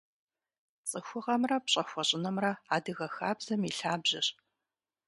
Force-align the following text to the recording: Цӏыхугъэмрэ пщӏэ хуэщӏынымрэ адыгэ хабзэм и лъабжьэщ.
Цӏыхугъэмрэ 0.89 1.57
пщӏэ 1.63 1.83
хуэщӏынымрэ 1.89 2.51
адыгэ 2.75 3.07
хабзэм 3.15 3.61
и 3.69 3.71
лъабжьэщ. 3.77 4.27